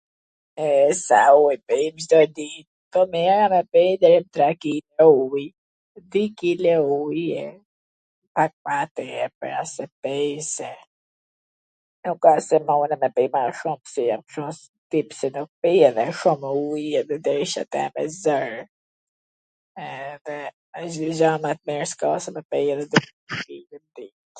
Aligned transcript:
E, 0.67 0.69
sa 1.05 1.17
uj 1.45 1.57
pi 1.67 1.75
Cdo 2.03 2.19
dit, 2.37 2.67
po 2.93 3.01
mir 3.13 3.51
e 3.57 3.59
pi 3.73 3.83
deri 4.03 4.23
tre 4.37 4.47
kile 4.63 5.03
uj, 5.25 5.43
dy 6.11 6.23
kile 6.39 6.73
uj 6.99 7.19
e 7.43 7.45
pak 8.35 8.53
ma 8.65 8.79
tepwr 8.95 9.51
as 9.61 9.73
e 9.85 9.87
pij 10.07 10.37
se 10.55 10.71
nuk 12.07 12.21
asht 12.33 12.47
se 12.49 12.57
mundem 12.67 12.99
me 13.03 13.09
pi 13.17 13.25
ma 13.35 13.41
shum, 13.59 13.79
se 15.13 15.25
do 15.37 15.43
pij 15.61 15.79
edhe 15.89 16.05
shum 16.19 16.41
ujw 16.55 16.79
edhe 16.99 17.83
me 17.93 18.03
zor.. 18.21 18.51